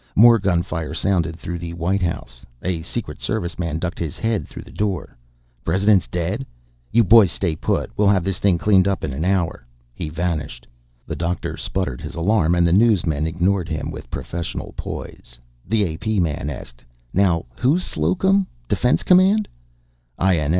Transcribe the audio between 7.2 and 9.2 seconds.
stay put. We'll have this thing cleaned up in